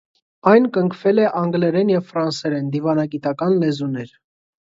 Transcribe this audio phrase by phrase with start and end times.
[0.51, 4.17] Այն կնքվել է անգլերեն և ֆրանսերեն (դիվանագիտական լեզուներ)։